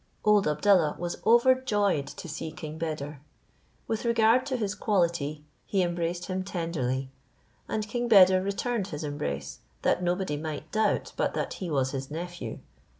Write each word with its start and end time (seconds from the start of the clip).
Old 0.25 0.47
Abdallah 0.47 0.95
was 0.97 1.21
overjoyed 1.27 2.07
to 2.07 2.27
see 2.27 2.51
king 2.51 2.79
Beder. 2.79 3.19
Without 3.87 4.05
regard 4.07 4.45
to 4.47 4.57
his 4.57 4.73
quality, 4.73 5.43
he 5.67 5.83
embraced 5.83 6.25
him 6.25 6.43
tenderly, 6.43 7.11
and 7.69 7.87
King 7.87 8.07
Beder 8.09 8.41
returned 8.41 8.87
his 8.87 9.03
embrace, 9.03 9.59
that 9.83 10.01
nobody 10.01 10.37
might 10.37 10.71
doubt 10.71 11.13
but 11.17 11.35
that 11.35 11.53
he 11.61 11.69
was 11.69 11.91
his 11.91 12.09
nephew. 12.09 12.57